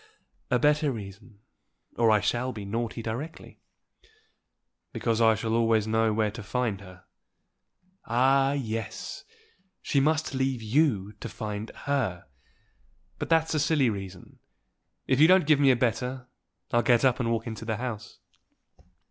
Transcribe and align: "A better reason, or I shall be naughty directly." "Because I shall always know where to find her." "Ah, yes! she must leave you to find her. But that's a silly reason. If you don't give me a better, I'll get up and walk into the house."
"A 0.49 0.57
better 0.57 0.91
reason, 0.91 1.41
or 1.95 2.09
I 2.09 2.21
shall 2.21 2.51
be 2.51 2.65
naughty 2.65 3.03
directly." 3.03 3.59
"Because 4.93 5.21
I 5.21 5.35
shall 5.35 5.53
always 5.53 5.85
know 5.85 6.11
where 6.11 6.31
to 6.31 6.41
find 6.41 6.81
her." 6.81 7.03
"Ah, 8.07 8.53
yes! 8.53 9.25
she 9.79 9.99
must 9.99 10.33
leave 10.33 10.63
you 10.63 11.13
to 11.19 11.29
find 11.29 11.69
her. 11.85 12.25
But 13.19 13.29
that's 13.29 13.53
a 13.53 13.59
silly 13.59 13.91
reason. 13.91 14.39
If 15.05 15.19
you 15.19 15.27
don't 15.27 15.45
give 15.45 15.59
me 15.59 15.69
a 15.69 15.75
better, 15.75 16.27
I'll 16.71 16.81
get 16.81 17.05
up 17.05 17.19
and 17.19 17.29
walk 17.29 17.45
into 17.45 17.63
the 17.63 17.77
house." 17.77 18.17